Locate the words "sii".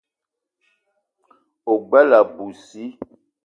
2.65-2.91